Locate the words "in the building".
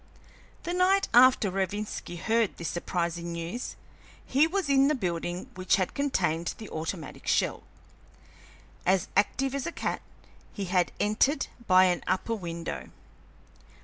4.67-5.51